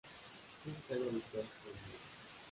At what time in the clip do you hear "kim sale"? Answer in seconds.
0.61-1.09